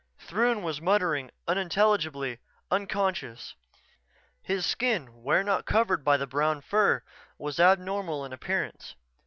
[0.17, 2.39] Throon was muttering unintelligibly,
[2.71, 3.53] unconscious.
[4.41, 7.03] His skin, where not covered by the brown fur,
[7.37, 8.95] was abnormal in appearance.